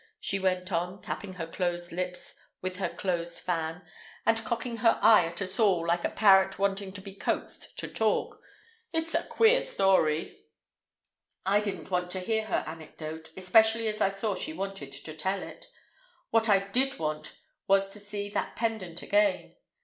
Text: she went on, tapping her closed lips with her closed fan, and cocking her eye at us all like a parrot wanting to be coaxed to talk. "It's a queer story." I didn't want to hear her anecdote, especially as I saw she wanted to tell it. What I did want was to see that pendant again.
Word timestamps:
she 0.19 0.39
went 0.39 0.71
on, 0.71 0.99
tapping 0.99 1.33
her 1.33 1.45
closed 1.45 1.91
lips 1.91 2.33
with 2.59 2.77
her 2.77 2.89
closed 2.89 3.39
fan, 3.39 3.83
and 4.25 4.43
cocking 4.43 4.77
her 4.77 4.97
eye 4.99 5.25
at 5.27 5.39
us 5.43 5.59
all 5.59 5.85
like 5.85 6.03
a 6.03 6.09
parrot 6.09 6.57
wanting 6.57 6.91
to 6.91 6.99
be 7.01 7.13
coaxed 7.13 7.77
to 7.77 7.87
talk. 7.87 8.41
"It's 8.91 9.13
a 9.13 9.21
queer 9.21 9.63
story." 9.63 10.43
I 11.45 11.59
didn't 11.59 11.91
want 11.91 12.09
to 12.13 12.19
hear 12.19 12.45
her 12.47 12.63
anecdote, 12.65 13.29
especially 13.37 13.87
as 13.87 14.01
I 14.01 14.09
saw 14.09 14.33
she 14.33 14.53
wanted 14.53 14.91
to 14.91 15.13
tell 15.15 15.43
it. 15.43 15.67
What 16.31 16.49
I 16.49 16.57
did 16.57 16.97
want 16.97 17.35
was 17.67 17.89
to 17.89 17.99
see 17.99 18.27
that 18.29 18.55
pendant 18.55 19.03
again. 19.03 19.55